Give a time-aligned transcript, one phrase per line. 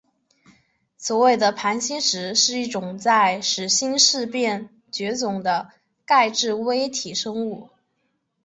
[0.97, 5.69] 所谓的盘星石是一种在始新世便绝种的
[6.05, 7.69] 钙质微体生物。